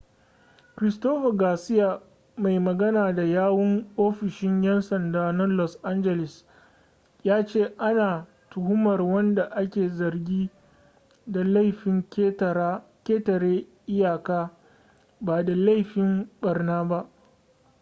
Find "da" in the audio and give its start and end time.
3.13-3.23, 11.27-11.43, 15.45-15.55